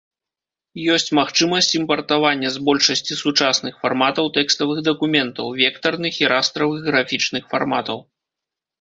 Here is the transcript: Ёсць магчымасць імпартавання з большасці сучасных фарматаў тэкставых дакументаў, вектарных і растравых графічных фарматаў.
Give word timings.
Ёсць 0.93 1.11
магчымасць 1.19 1.69
імпартавання 1.79 2.49
з 2.55 2.63
большасці 2.71 3.19
сучасных 3.23 3.73
фарматаў 3.85 4.33
тэкставых 4.41 4.83
дакументаў, 4.91 5.55
вектарных 5.63 6.13
і 6.27 6.35
растравых 6.37 6.79
графічных 6.93 7.43
фарматаў. 7.55 7.97